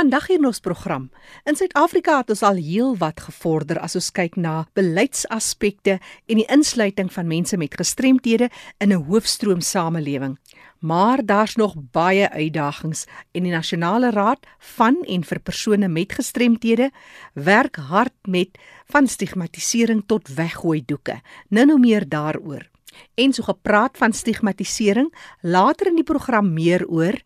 [0.00, 1.10] Vandag hier in ons program.
[1.44, 6.46] In Suid-Afrika het ons al heel wat gevorder as ons kyk na beleidsaspekte en die
[6.48, 8.48] insluiting van mense met gestremthede
[8.80, 10.38] in 'n hoofstroom samelewing.
[10.80, 16.90] Maar daar's nog baie uitdagings en die Nasionale Raad van en vir persone met gestremthede
[17.34, 21.20] werk hard met van stigmatisering tot weggooi doeke.
[21.48, 22.70] Nou nou meer daaroor.
[23.14, 27.20] En so gepraat van stigmatisering, later in die program meer oor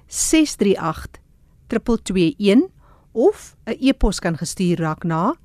[0.07, 1.19] 638
[1.67, 2.69] 221
[3.11, 5.35] of 'n e-pos kan gestuur raak na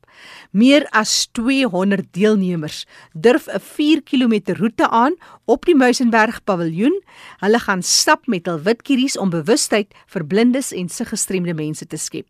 [0.50, 5.14] Meer as 200 deelnemers durf 'n 4 km roete aan
[5.44, 7.02] op die Muizenberg Paviljoen.
[7.38, 12.26] Hulle gaan stap met hul witkieries om bewustheid vir blindes en siggestremde mense te skep.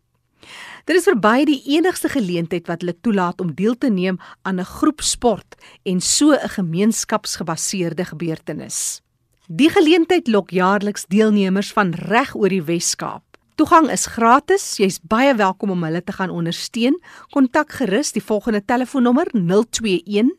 [0.89, 4.65] Dit is verby die enigste geleentheid wat hulle toelaat om deel te neem aan 'n
[4.65, 5.55] groep sport
[5.85, 9.01] en so 'n gemeenskapsgebaseerde gebeurtenis.
[9.47, 13.23] Die geleentheid lok jaarliks deelnemers van reg oor die Wes-Kaap.
[13.55, 14.77] Toegang is gratis.
[14.77, 17.01] Jy's baie welkom om hulle te gaan ondersteun.
[17.29, 20.31] Kontak gerus die volgende telefoonnommer 021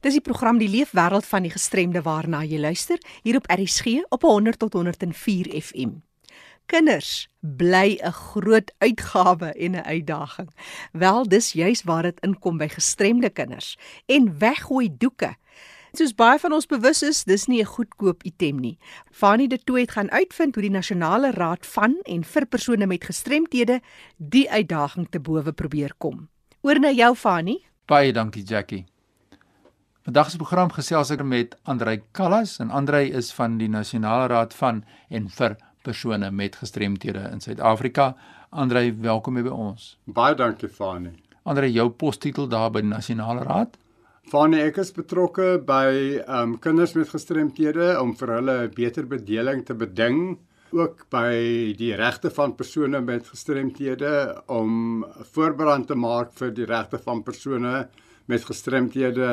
[0.00, 4.22] Dis die program Die Leefwêreld van die Gestremde waarna jy luister hier op RSG op
[4.22, 5.98] 100 tot 104 FM.
[6.70, 10.50] Kinders bly 'n groot uitgawe en 'n uitdaging.
[10.92, 15.34] Wel, dis juis waar dit inkom by gestremde kinders en weggooi doeke.
[15.92, 18.78] Soos baie van ons bewus is, dis nie 'n goedkoop item nie.
[19.10, 23.04] Fanie de Tooy het gaan uitvind hoe die Nasionale Raad van en vir persone met
[23.04, 23.80] gestremthede
[24.16, 26.28] die uitdaging te bowe probeer kom.
[26.60, 27.64] Oor na jou Fanie.
[27.86, 28.84] Baie dankie Jackie.
[30.08, 34.54] Vandag se program gesels ek met Andrei Kallas en Andrei is van die Nasionale Raad
[34.56, 34.78] van
[35.12, 38.06] en vir persone met gestremthede in Suid-Afrika.
[38.48, 39.90] Andrei, welkom hier by ons.
[40.06, 41.12] Baie dankie Fani.
[41.44, 43.76] Andrei, jou postitel daar by die Nasionale Raad?
[44.32, 45.92] Fani, ek is betrokke by
[46.40, 50.38] um kinders met gestremthede om vir hulle beter bedeling te beding
[50.72, 51.36] ook by
[51.76, 54.16] die regte van persone met gestremthede
[54.48, 55.04] om
[55.36, 57.90] voorbereid te maak vir die regte van persone
[58.28, 59.28] met gestremthede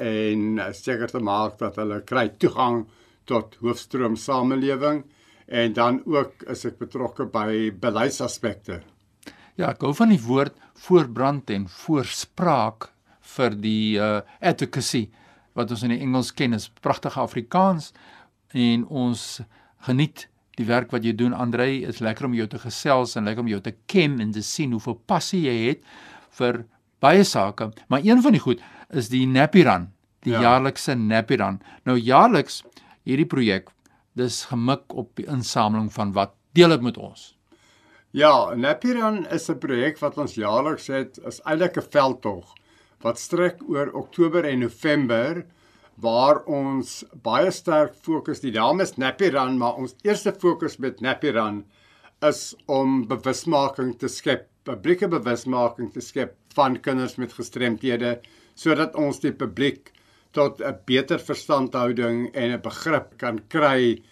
[0.00, 2.86] en seker te maak dat hulle kry toegang
[3.28, 5.02] tot hoofstroom samelewing
[5.48, 8.80] en dan ook is ek betrokke by beleidsaspekte.
[9.58, 12.90] Ja, ek hou van die woord voorbrand en voorspraak
[13.36, 15.08] vir die uh advocacy
[15.58, 17.92] wat ons in die Engels ken as pragtige Afrikaans
[18.56, 19.40] en ons
[19.88, 20.28] geniet
[20.58, 23.50] die werk wat jy doen Andrei is lekker om jou te gesels en lekker om
[23.50, 25.84] jou te ken en te sien hoeveel passie jy het
[26.38, 26.64] vir
[27.00, 29.88] baie sake, maar een van die goed is die Nappy Run,
[30.26, 30.40] die ja.
[30.40, 31.60] jaarlikse Nappy Run.
[31.84, 32.62] Nou jaarliks
[33.08, 33.70] hierdie projek,
[34.18, 37.34] dis gemik op die insameling van wat deel dit met ons.
[38.16, 42.54] Ja, Nappy Run is 'n projek wat ons jaarliks het, is eintlik 'n veldtog
[43.02, 45.44] wat strek oor Oktober en November
[45.98, 51.30] waar ons baie sterk fokus die dames Nappy Run, maar ons eerste fokus met Nappy
[51.34, 51.64] Run
[52.22, 58.18] is om bewusmaking te skep, publieke bewusmaking te skep van kinders met gestremthede
[58.58, 59.92] sodat ons die publiek
[60.36, 64.02] tot 'n beter verstandhouding en 'n begrip kan kry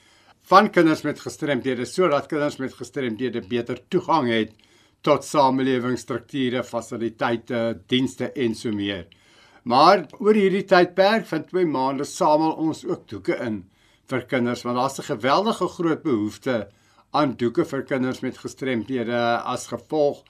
[0.50, 4.52] van kinders met gestremthede sodat kinders met gestremthede beter toegang het
[5.02, 9.06] tot samelewingsstrukture, fasiliteite, dienste en so meer.
[9.62, 13.64] Maar oor hierdie tydperk van 2 maande samel ons ook doeke in
[14.10, 16.68] vir kinders want daar's 'n geweldige groot behoefte
[17.10, 19.20] aan doeke vir kinders met gestremthede
[19.54, 20.22] as gevolg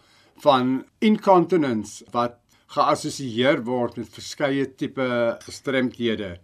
[0.45, 2.39] van incontinence wat
[2.75, 5.07] geassosieer word met verskeie tipe
[5.47, 6.37] gestremdhede.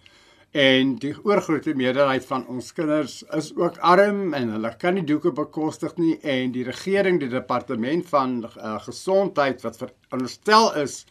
[0.52, 5.32] En die oorgrootste meerderheid van ons kinders is ook arm en hulle kan nie doeke
[5.32, 11.02] bekostig nie en die regering, die departement van uh, gesondheid wat veronderstel is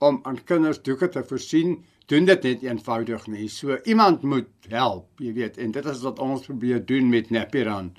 [0.00, 1.76] om aan kinders doeke te voorsien,
[2.08, 3.48] doen dit net eenvoudig nie.
[3.52, 7.92] So iemand moet help, jy weet, en dit is wat ons probeer doen met Napiran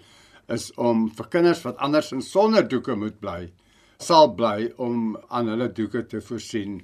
[0.54, 3.48] is om vir kinders wat anders in sonder doeke moet bly
[4.00, 6.82] sal bly om aan hulle doeke te voorsien.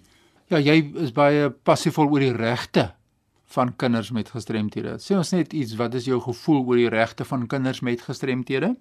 [0.51, 2.91] Ja, jy is baie passievol oor die regte
[3.53, 4.97] van kinders met gestremthede.
[5.01, 8.73] Sê ons net iets, wat is jou gevoel oor die regte van kinders met gestremthede?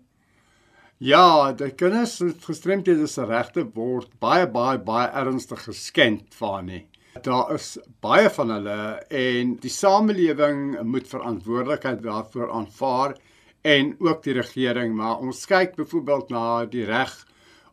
[1.03, 6.85] Ja, die kinders met gestremthede se regte word baie baie baie ernstig geskend van nie.
[7.27, 8.79] Daar is baie van hulle
[9.11, 13.17] en die samelewing moet verantwoordelikheid daarvoor aanvaar
[13.63, 17.13] en ook die regering, maar ons kyk byvoorbeeld na die reg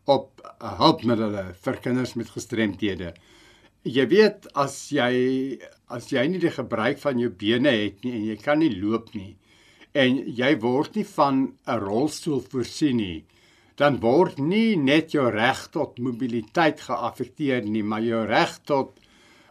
[0.09, 0.43] op
[0.79, 3.13] hulpmiddels vir kinders met gestremthede.
[3.87, 8.25] Jy weet as jy as jy nie die gebruik van jou bene het nie en
[8.27, 9.35] jy kan nie loop nie
[9.97, 11.37] en jy word nie van
[11.67, 13.25] 'n rolstoel voorsien nie,
[13.75, 18.99] dan word nie net jou reg tot mobiliteit geaffekteer nie, maar jou reg tot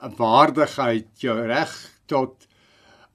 [0.01, 1.73] waardigheid, jou reg
[2.07, 2.47] tot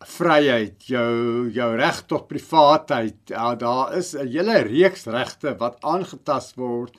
[0.04, 3.16] vryheid, jou jou reg tot privaatheid.
[3.30, 6.98] Ja, daar is 'n hele reeks regte wat aangetast word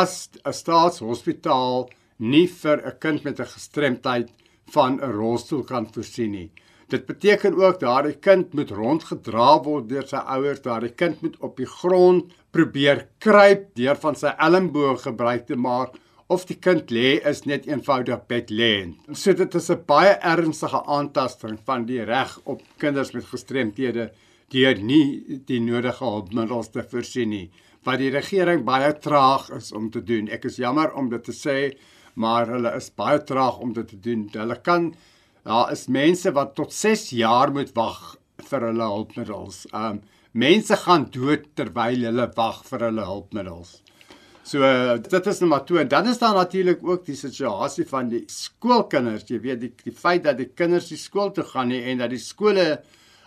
[0.00, 1.88] as 'n staatshospitaal
[2.32, 4.28] nie vir 'n kind met 'n gestremdheid
[4.74, 6.50] van 'n rolstoel kan voorsien nie.
[6.88, 11.56] Dit beteken ook daardie kind moet rondgedra word deur sy ouers, daardie kind moet op
[11.56, 15.94] die grond probeer kruip deur van sy elmboog gebruik te maak
[16.26, 18.94] of die kind lê is net eenvoudig bedlêend.
[19.12, 24.10] So dit is 'n baie ernstige aantasting van die reg op kinders met gestremthede
[24.48, 27.50] deur nie die nodige hulpmiddels te voorsien nie
[27.84, 30.28] wat die regering baie traag is om te doen.
[30.32, 31.58] Ek is jammer om dit te sê,
[32.14, 34.26] maar hulle is baie traag om dit te doen.
[34.32, 34.92] Hulle kan
[35.44, 38.16] daar is mense wat tot 6 jaar moet wag
[38.48, 39.64] vir hulle hulpmiddels.
[39.76, 40.02] Um
[40.34, 43.76] mense gaan dood terwyl hulle wag vir hulle hulpmiddels.
[44.44, 48.10] So uh, dit is nommer 2 en dan is daar natuurlik ook die situasie van
[48.10, 49.28] die skoolkinders.
[49.28, 52.12] Jy weet die die feit dat die kinders die skool toe gaan nie en dat
[52.12, 52.66] die skole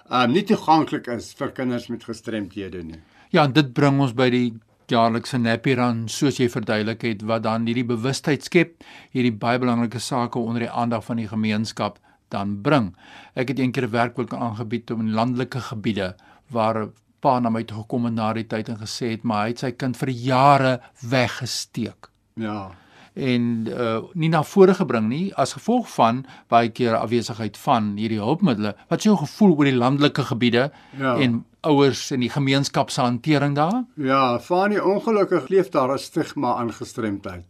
[0.07, 3.01] um nie toeganklik is vir kinders met gestremthede nie.
[3.31, 4.53] Ja, en dit bring ons by die
[4.87, 9.99] jaarlikse Nappy Run soos jy verduidelik het wat dan hierdie bewustheid skep, hierdie baie belangrike
[9.99, 11.99] sake onder die aandag van die gemeenskap
[12.31, 12.93] dan bring.
[13.35, 16.15] Ek het eendag 'n werkwoord aangebied om in landelike gebiede
[16.51, 16.87] waar
[17.19, 19.59] pa na my toe gekom het na die tyd en gesê het maar hy het
[19.59, 22.09] sy kind vir jare weggesteek.
[22.35, 22.71] Ja.
[23.15, 28.19] En uh nie na vore gebring nie as gevolg van baie keer afwesigheid van hierdie
[28.19, 28.75] hulpmiddels.
[28.89, 31.15] Wat is jou gevoel oor die landelike gebiede Ja.
[31.17, 33.83] en ouers en die gemeenskap se hantering daar?
[33.99, 37.45] Ja, van die ongelukkig leef daar 'n stigma aan gestremdheid.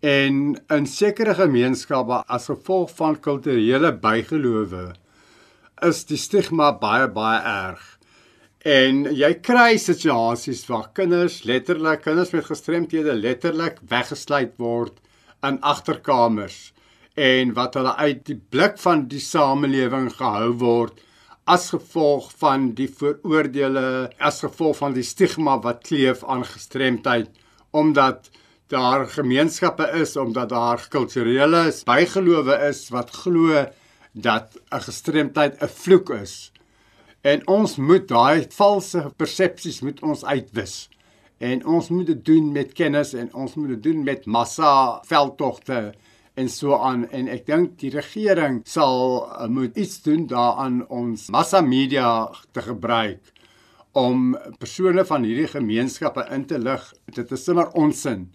[0.00, 4.92] En in sekere gemeenskappe as gevolg van kulturele bygelowe
[5.82, 7.98] is die stigma baie baie erg.
[8.62, 14.98] En jy kry situasies waar kinders letterlik kinders met gestremthede letterlik weggesluit word
[15.42, 16.72] in agterkamers
[17.14, 21.00] en wat hulle uit die blik van die samelewing gehou word
[21.48, 27.30] as gevolg van die vooroordeele, as gevolg van die stigma wat kleef aan gestremdheid
[27.76, 28.28] omdat
[28.72, 33.64] daar gemeenskappe is omdat daar kulturele bygelowe is wat glo
[34.12, 36.52] dat 'n gestremdheid 'n vloek is.
[37.22, 40.88] En ons moet daai valse persepsies moet ons uitwis.
[41.38, 45.94] En ons moet dit doen met kennis en ons moet dit doen met massa veldtogte
[46.38, 51.26] en so aan en ek dink die regering sal uh, moet iets doen daaraan ons
[51.34, 53.32] massa media te gebruik
[53.98, 56.84] om persone van hierdie gemeenskappe in te lig.
[57.16, 58.28] Dit is sommer onsin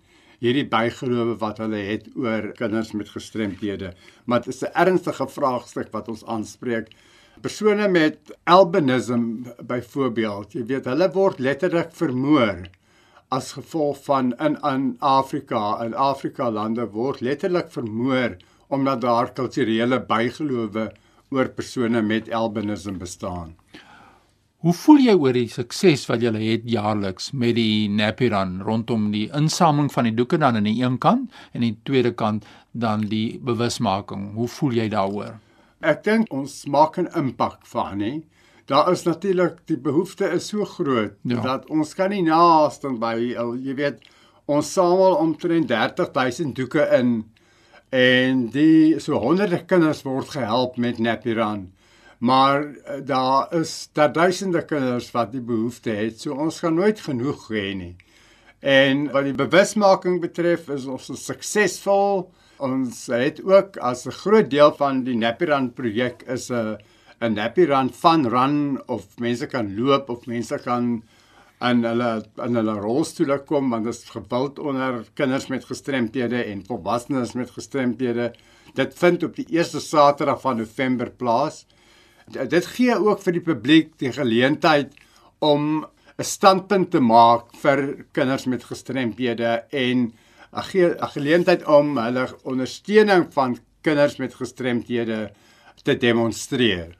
[0.43, 3.93] hierdie bygelowe wat hulle het oor kinders met gestremthede.
[4.25, 6.91] Maar dit is 'n ernstige vraagstuk wat ons aanspreek.
[7.41, 12.67] Persone met albinism byvoorbeeld, jy weet, hulle word letterlik vermoor
[13.33, 18.37] as gevolg van in in Afrika, in Afrika lande word letterlik vermoor
[18.73, 20.91] omdat daar kulturele bygelowe
[21.33, 23.55] oor persone met albinism bestaan.
[24.63, 29.09] Hoe voel jy oor die sukses wat julle het jaarliks met die Nappy Run rondom
[29.11, 32.45] die insameling van die doeke dan aan die een kant en aan die tweede kant
[32.71, 34.29] dan die bewusmaking?
[34.37, 35.35] Hoe voel jy daaroor?
[35.83, 38.23] Ek dink ons maak 'n impak van nie.
[38.65, 41.41] Daar is natuurlik die behoefte is so groot Ja.
[41.41, 43.99] dat ons kan nie naaste by jy weet
[44.45, 47.25] ons samel omtrent 30000 doeke in
[47.93, 51.73] en die so honderde kinders word gehelp met Nappy Run.
[52.23, 56.21] Maar eh, daar is daar duisende kinders wat die behoefte het.
[56.21, 57.95] So ons gaan nooit genoeg hê nie.
[58.59, 62.31] En wat die bewusmaking betref, is ons suksesvol.
[62.63, 66.77] Ons het ook as 'n groot deel van die Nappy Run projek is 'n
[67.23, 71.03] 'n Nappy Run fun run of mense kan loop of mense kan
[71.61, 76.65] in hulle in hulle rolstoele kom want dit is gewild onder kinders met gestremthede en
[76.67, 78.33] volwassenes met gestremthede.
[78.75, 81.65] Dit vind op die eerste Saterdag van November plaas.
[82.31, 84.91] D- Dit gee ook vir die publiek die geleentheid
[85.39, 85.85] om
[86.19, 90.11] 'n standpunt te maak vir kinders met gestremthede en
[90.53, 95.31] 'n gee 'n geleentheid om hulle ondersteuning van kinders met gestremthede
[95.83, 96.95] te demonstreer.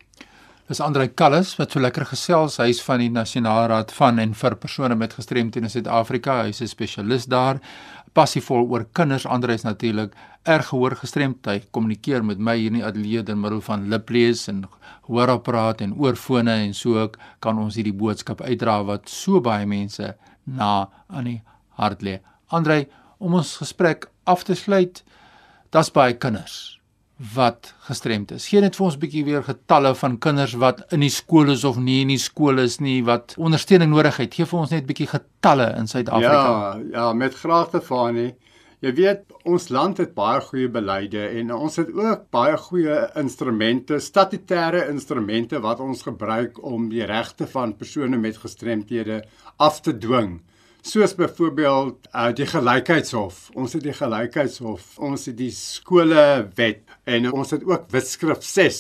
[0.64, 2.54] Dis Andrei Kallis wat so lekker gesels.
[2.64, 6.38] Hy's van die Nasionale Raad van en vir persone met gestremthede in Suid-Afrika.
[6.48, 7.60] Hy's 'n spesialis daar,
[8.14, 9.26] passievol oor kinders.
[9.26, 11.46] Andrei is natuurlik erg gehoor gestremd.
[11.46, 14.64] Hy kommunikeer met my hier in die ateljee deur middel van liplees en
[15.02, 20.16] hoorapparaat en oorfone en so ook kan ons hierdie boodskap uitdra wat so baie mense
[20.44, 21.42] na aan die
[21.72, 22.22] hart lê.
[22.48, 22.88] Andrei,
[23.20, 25.04] om ons gesprek af te sluit,
[25.72, 26.83] daar's baie kinders
[27.18, 28.48] wat gestremd is.
[28.50, 31.64] Gee net vir ons 'n bietjie weer getalle van kinders wat in die skool is
[31.64, 34.34] of nie in die skool is nie wat ondersteuning nodig het.
[34.34, 36.78] Gee vir ons net 'n bietjie getalle in Suid-Afrika.
[36.78, 38.34] Ja, ja, met graagte Fani.
[38.84, 44.00] Jy weet, ons land het baie goeie beleide en ons het ook baie goeie instrumente,
[44.00, 49.24] statutêre instrumente wat ons gebruik om die regte van persone met gestremthede
[49.58, 50.42] af te dwing.
[50.84, 53.38] Soos byvoorbeeld uh, die gelykheidshof.
[53.56, 58.80] Ons het die gelykheidshof, ons het die skolewet en ons het ook wetskrif 6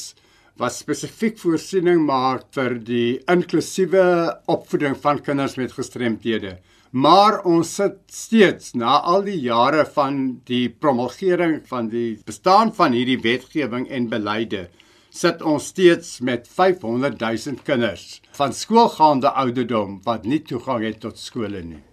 [0.59, 4.03] wat spesifiek voorsiening maak vir die inklusiewe
[4.51, 6.57] opvoeding van kinders met gestremthede.
[6.91, 10.19] Maar ons sit steeds na al die jare van
[10.51, 14.65] die promulgering van die bestaan van hierdie wetgewing en beleide
[15.13, 21.21] sit ons steeds met 500 000 kinders van skoolgaande ouderdom wat nie toegang het tot
[21.21, 21.83] skole nie.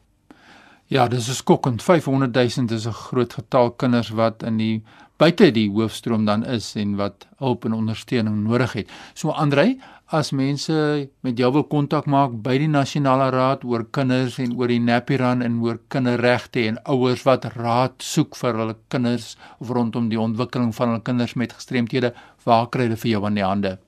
[0.90, 4.82] Ja, dis 'n skokkend 500 000 is 'n groot getal kinders wat in die
[5.16, 8.90] buite die hoofstroom dan is en wat hulp en ondersteuning nodig het.
[9.14, 14.38] So Andrei, as mense met jou wil kontak maak by die Nasionale Raad oor kinders
[14.38, 18.76] en oor die Nappy Run en oor kinderregte en ouers wat raad soek vir hulle
[18.88, 23.24] kinders of rondom die ontwikkeling van hulle kinders met gestremthede, waar kry hulle vir jou
[23.24, 23.78] aan die hande?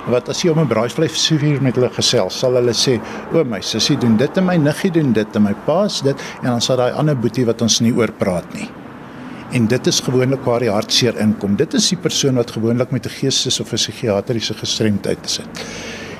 [0.08, 2.98] wat as jy om 'n braaivleis suiwer met hulle gesels, sal hulle sê:
[3.32, 6.48] "O my sussie doen dit en my niggie doen dit en my pa's dit" en
[6.48, 8.70] dan sal daai ander boetie wat ons nie oor praat nie.
[9.52, 11.56] En dit is gewoonlik waar die hartseer inkom.
[11.56, 15.48] Dit is die persoon wat gewoonlik met 'n geestes of 'n psigiatriese gestremdheid sit.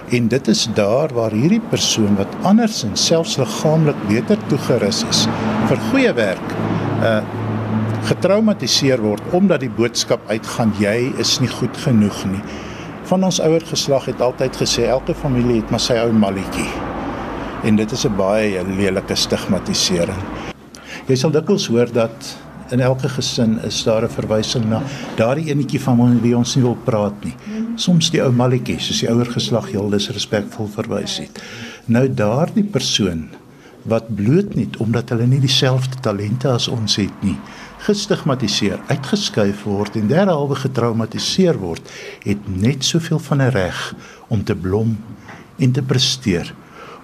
[0.09, 5.27] En dit is daar waar hierdie persoon wat anders en selfs liggaamlik beter toegerus is
[5.69, 6.57] vir goeie werk,
[7.05, 7.21] uh
[8.09, 12.41] getraumatiseer word omdat die boodskap uitgaan jy is nie goed genoeg nie.
[13.11, 16.71] Van ons ouer geslag het altyd gesê elke familie het maar sy ou malletjie.
[17.69, 20.23] En dit is 'n baie lelike stigmatisering.
[21.09, 22.37] Jy sal dikwels hoor dat
[22.71, 24.83] in elke gesin is daar 'n verwysing na
[25.17, 27.35] daardie enetjie van wie ons nie wil praat nie.
[27.77, 31.43] Soms die ou malletjie, soos die ouer geslag Hildis respekvol verwys het.
[31.87, 33.29] Nou daardie persoon
[33.83, 37.37] wat bloot nie omdat hulle nie dieselfde talente as ons het nie,
[37.79, 41.83] gestigmatiseer, uitgeskuif word en derhalwe getraumatiseer word,
[42.25, 43.95] het net soveel van 'n reg
[44.29, 44.97] om te blom
[45.59, 46.55] en te presteer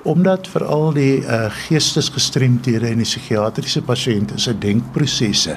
[0.05, 5.57] omdat veral die uh, geestesgestremdhede en die psigiatriese pasiënte se denkprosesse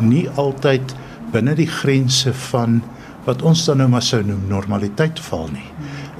[0.00, 0.94] nie altyd
[1.32, 2.80] binne die grense van
[3.26, 5.68] wat ons dan nou maar sou noem normaliteit val nie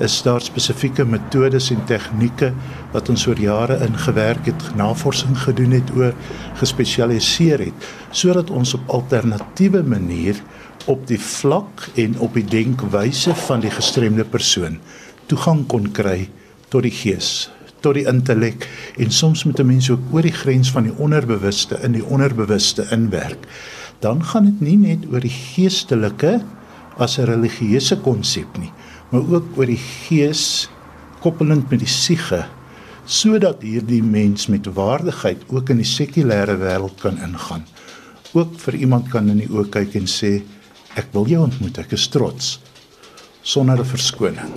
[0.04, 2.52] is daar spesifieke metodes en tegnieke
[2.92, 6.12] wat ons oor jare ingewerk het, navorsing gedoen het oor
[6.60, 10.40] gespesialiseer het sodat ons op alternatiewe manier
[10.92, 14.78] op die vlak en op die denkwyse van die gestremde persoon
[15.30, 16.28] toegang kon kry
[16.68, 17.50] tot die gees
[17.82, 18.66] tot die intellek
[19.02, 22.86] en soms met 'n mens ook oor die grens van die onderbewuste in die onderbewuste
[22.90, 23.46] inwerk.
[24.00, 26.40] Dan gaan dit nie net oor die geestelike
[26.98, 28.72] as 'n religieuse konsep nie,
[29.10, 30.68] maar ook oor die gees
[31.20, 32.44] koppelend met die siege
[33.04, 37.64] sodat hierdie mens met waardigheid ook in die sekulêre wêreld kan ingaan.
[38.32, 40.42] Ook vir iemand kan in die oë kyk en sê
[40.94, 42.60] ek wil jou ontmoet, ek is trots
[43.42, 44.52] sonder 'n verskoning.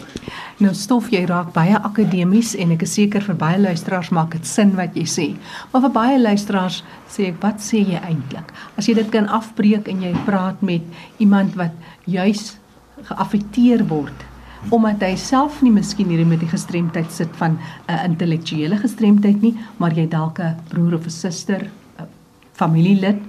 [0.57, 4.47] Nou stof jy raak baie akademies en ek is seker vir baie luisteraars maak dit
[4.47, 5.35] sin wat jy sê.
[5.71, 8.53] Maar vir baie luisteraars sê ek wat sê jy eintlik?
[8.77, 10.81] As jy dit kan afbreek en jy praat met
[11.17, 11.71] iemand wat
[12.05, 12.57] juis
[13.03, 14.25] geaffekteer word
[14.73, 19.53] omdat hy self nie miskien hierdie met die gestremdheid sit van 'n intellektuele gestremdheid nie,
[19.77, 21.69] maar jy dalk 'n broer of 'n suster,
[21.99, 22.07] 'n
[22.53, 23.21] familielid,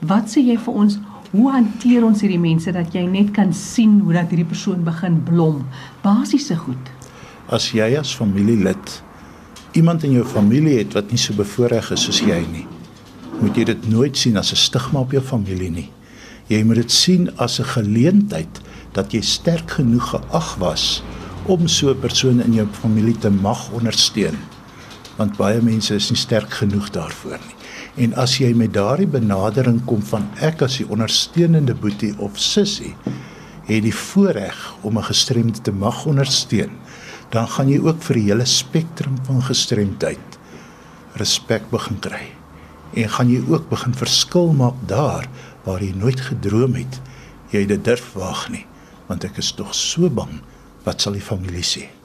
[0.00, 0.98] wat sê jy vir ons
[1.30, 5.20] Hoe hanteer ons hierdie mense dat jy net kan sien hoe dat hierdie persoon begin
[5.28, 5.60] blom?
[6.02, 6.90] Basiese goed.
[7.46, 8.96] As jy as familielid
[9.78, 12.64] iemand in jou familie het wat nie so bevoordeel is soos jy nie,
[13.38, 15.90] moet jy dit nooit sien as 'n stigma op jou familie nie.
[16.48, 18.60] Jy moet dit sien as 'n geleentheid
[18.92, 21.02] dat jy sterk genoeg geag was
[21.46, 24.34] om so 'n persoon in jou familie te mag ondersteun.
[25.16, 27.59] Want baie mense is nie sterk genoeg daarvoor nie.
[27.98, 32.94] En as jy met daardie benadering kom van ek as die ondersteunende boetie of sussie
[33.66, 36.70] het die voorreg om 'n gestremde te mag ondersteun,
[37.30, 40.38] dan gaan jy ook vir die hele spektrum van gestremdheid
[41.14, 42.26] respek begin kry.
[42.94, 45.28] En gaan jy ook begin verskil maak daar
[45.64, 47.00] waar jy nooit gedroom het
[47.50, 48.66] jy dit durf waag nie,
[49.06, 50.40] want ek is tog so bang
[50.84, 51.99] wat sal die familie sê?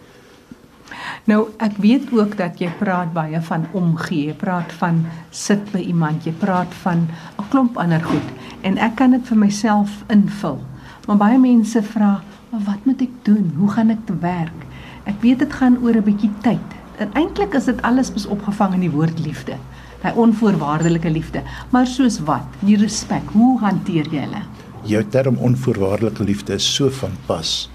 [1.25, 4.99] Nou ek weet ook dat jy praat baie van omgee, jy praat van
[5.33, 7.07] sit by iemand, jy praat van
[7.41, 8.27] 'n klomp ander goed
[8.61, 10.61] en ek kan dit vir myself invul.
[11.07, 13.53] Maar baie mense vra, "Maar wat moet ek doen?
[13.57, 14.59] Hoe gaan ek te werk?"
[15.05, 16.69] Ek weet dit gaan oor 'n bietjie tyd.
[16.97, 19.55] En eintlik is dit alles bes opgevang in die woord liefde.
[20.01, 21.41] Daai onvoorwaardelike liefde.
[21.69, 22.45] Maar soos wat?
[22.59, 23.29] Die respek.
[23.31, 24.41] Hoe hanteer jy hulle?
[24.83, 27.69] Jou term onvoorwaardelike liefde is so van pas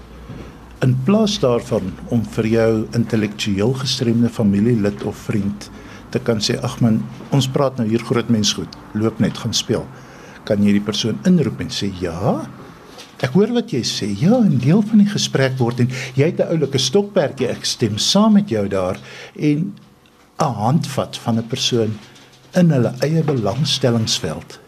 [0.81, 5.67] in plaas daarvan om vir jou intellektueel gestremde familielid of vriend
[6.11, 6.97] te kan sê ag man
[7.35, 9.85] ons praat nou hier groot mens goed loop net gaan speel.
[10.49, 12.41] Kan jy die persoon inroep en sê ja.
[13.21, 14.09] Ek hoor wat jy sê.
[14.09, 17.49] Ja 'n deel van die gesprek word en jy het 'n oulike stokperdjie.
[17.49, 18.97] Ek stem saam met jou daar.
[19.37, 19.75] En
[20.39, 21.93] 'n handvat van 'n persoon
[22.53, 24.60] in hulle eie belangstellingsveld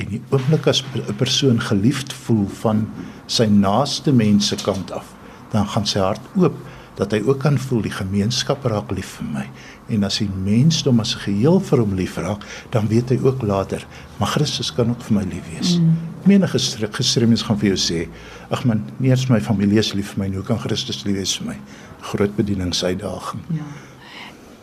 [0.00, 2.88] En die oomblik as 'n persoon geliefd voel van
[3.26, 5.14] sy naaste mense kant af,
[5.50, 6.56] dan gaan sy hart oop
[6.94, 9.44] dat hy ook kan voel die gemeenskap raak lief vir my.
[9.88, 13.42] En as die mensdom as 'n geheel vir hom lief raak, dan weet hy ook
[13.42, 13.86] later,
[14.18, 15.78] maar Christus kan ook vir my lief wees.
[15.78, 15.96] Mm.
[16.24, 16.58] Menige
[16.92, 18.08] gestremdes gaan vir jou sê,
[18.50, 21.36] ag man, nie eens my familie is lief vir my, hoe kan Christus lief wees
[21.38, 21.56] vir my?
[22.00, 23.40] Groot bedieningsuitdaging.
[23.48, 23.64] Ja.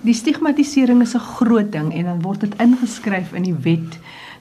[0.02, 4.00] Die stigmatisering is 'n groot ding en dan word dit ingeskryf in die wet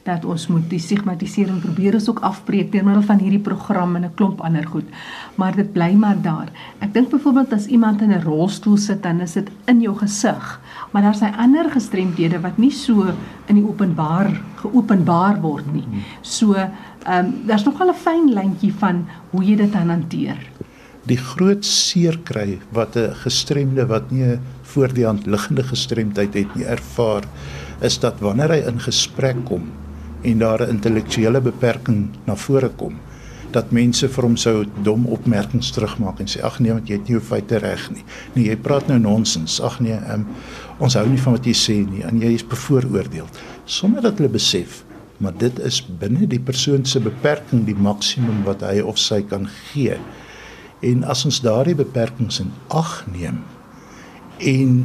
[0.09, 4.05] dat ons moet die stigmatisering probeer ons ook afbreek deur middel van hierdie program en
[4.09, 4.89] 'n klomp ander goed.
[5.37, 6.49] Maar dit bly maar daar.
[6.81, 10.61] Ek dink byvoorbeeld as iemand in 'n rolstoel sit dan is dit in jou gesig.
[10.93, 13.13] Maar daar's hy ander gestremdhede wat nie so
[13.47, 14.31] in die openbaar
[14.63, 15.85] geopenbaar word nie.
[16.21, 20.39] So, ehm um, daar's nogal 'n fyn lyntjie van hoe jy dit hanteer.
[21.07, 26.35] Die groot seer kry wat 'n gestremde wat nie 'n voor die hand liggende gestremdheid
[26.35, 27.25] het nie ervaar
[27.81, 29.71] is dat wanneer hy in gesprek kom
[30.23, 32.95] en daar 'n intellektuele beperking na vore kom
[33.51, 37.09] dat mense vir hom sou dom opmerkings terugmaak en sê ag nee want jy het
[37.09, 38.05] nie jou feite reg nie.
[38.35, 39.61] Nee, jy praat nou nonsens.
[39.65, 40.27] Ag nee, um,
[40.79, 43.27] ons hou nie van wat jy sê nie en jy is bevooroordeel
[43.65, 44.85] sonder dat hulle besef
[45.19, 49.49] maar dit is binne die persoon se beperking die maksimum wat hy of sy kan
[49.73, 49.97] gee.
[50.87, 53.43] En as ons daardie beperkings in ag neem
[54.39, 54.85] en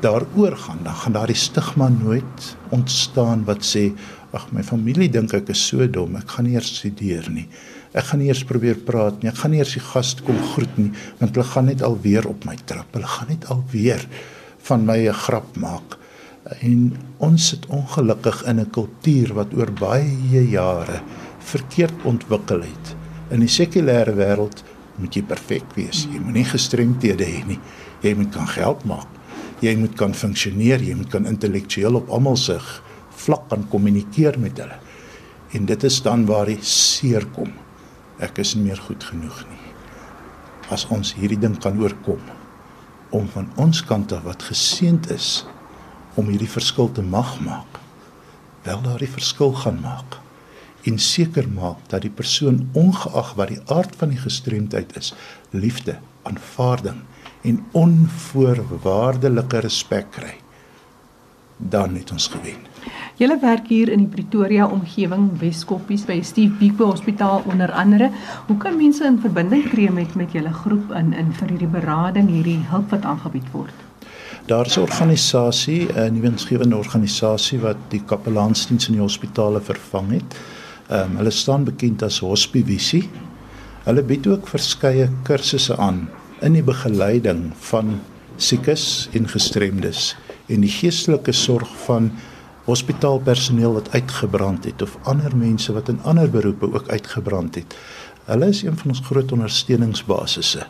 [0.00, 3.92] daaroor gaan, dan gaan daardie stigma nooit ontstaan wat sê
[4.36, 7.46] ag my familie dink ek is so dom, ek gaan nie eers studeer nie.
[7.96, 9.30] Ek gaan nie eers probeer praat nie.
[9.30, 12.44] Ek gaan nie eers die gas kom groet nie, want hulle gaan net alweer op
[12.44, 12.90] my trap.
[12.92, 14.04] Hulle gaan net alweer
[14.68, 15.96] van my 'n grap maak.
[16.60, 21.00] En ons sit ongelukkig in 'n kultuur wat oor baie jare
[21.38, 22.96] verkeerd ontwikkel het.
[23.30, 24.62] In die sekulêre wêreld
[24.98, 26.06] moet jy perfek wees.
[26.12, 27.60] Jy moenie gestremdhede hê nie.
[28.02, 29.15] Jy moet kan geld maak.
[29.66, 32.58] Jy moet kan funksioneer, jy moet kan intellektueel op almal se
[33.16, 34.76] vlak kan kommunikeer met hulle.
[35.56, 37.50] En dit is dan waar die seer kom.
[38.22, 39.62] Ek is nie meer goed genoeg nie.
[40.70, 42.22] As ons hierdie ding kan oorkom
[43.16, 45.46] om van ons kant af wat geseend is
[46.18, 47.80] om hierdie verskil te mag maak,
[48.66, 50.18] wel daardie verskil gaan maak
[50.86, 55.12] en seker maak dat die persoon ongeag wat die aard van die gestremdheid is,
[55.50, 57.02] liefde, aanvaarding
[57.46, 60.34] en onvoorwaardelike respek kry,
[61.56, 62.66] dan het ons gewen.
[63.16, 68.10] Julle werk hier in die Pretoria omgewing Weskoppies by Steve Biko Hospitaal onder andere.
[68.46, 72.28] Hoe kan mense in verbinding tree met met julle groep in in vir hierdie berading,
[72.28, 73.72] hierdie hulp wat aangebied word?
[74.46, 80.10] Daar is 'n organisasie, 'n nuwe insgewende organisasie wat die kapelaansdiens in die hospitale vervang
[80.10, 80.36] het.
[80.88, 83.08] Ehm um, hulle staan bekend as Hospivisie.
[83.84, 86.08] Hulle bied ook verskeie kursusse aan
[86.46, 87.96] in die begeleiding van
[88.38, 90.12] siekes en gestremdes
[90.52, 92.10] en die geestelike sorg van
[92.66, 97.74] hospitaalpersoneel wat uitgebrand het of ander mense wat in ander beroepe ook uitgebrand het.
[98.26, 100.66] Hulle is een van ons groot ondersteuningsbasisse.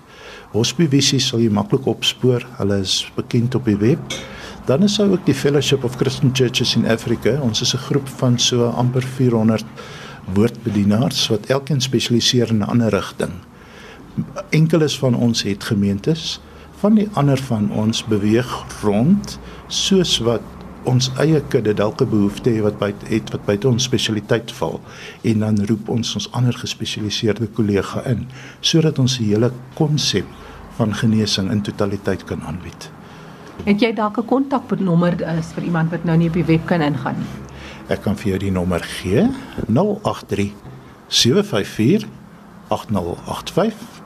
[0.53, 2.45] Hospivisie sal jy maklik opspoor.
[2.59, 4.17] Hulle is bekend op die web.
[4.69, 7.39] Dan is daar ook die Fellowship of Christian Churches in Africa.
[7.41, 9.65] Ons is 'n groep van so amper 400
[10.35, 13.33] woordbedienaars wat elkeen spesialiseer in 'n ander rigting.
[14.51, 16.41] Enkeles van ons het gemeentes,
[16.81, 20.43] van die ander van ons beweeg rond soos wat
[20.87, 24.81] ons eie kudde dalk 'n behoefte het wat by het wat by ons spesialiteit val
[25.23, 28.27] en dan roep ons ons ander gespesialiseerde kollega in
[28.61, 30.27] sodat ons die hele konsep
[30.77, 32.91] van genesing in totaliteit kan aanbied.
[33.65, 36.81] Het jy dalk 'n kontaknommer is vir iemand wat nou nie op die web kan
[36.81, 37.27] ingaan nie?
[37.89, 39.29] Ek kan vir jou die nommer gee.
[39.67, 40.53] 083
[41.09, 42.09] 754
[42.69, 44.06] 8085.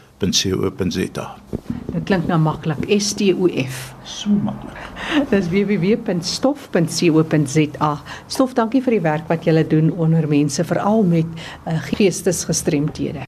[1.93, 2.81] Dit klink nou maklik.
[2.95, 3.93] S T O F.
[4.07, 4.77] So maklik.
[5.31, 7.91] Dis www.stof.co.za.
[8.27, 11.25] Stof, dankie vir die werk wat julle doen onder mense veral met
[11.67, 13.21] uh, geestesgestremthede.